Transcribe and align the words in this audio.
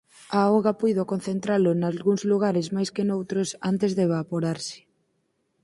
A 0.37 0.39
auga 0.51 0.73
puido 0.79 1.03
concentralo 1.11 1.71
nalgúns 1.73 2.21
lugares 2.31 2.67
máis 2.75 2.89
que 2.95 3.05
noutros 3.09 3.49
antes 3.71 3.91
de 3.97 4.03
evaporarse. 4.09 4.79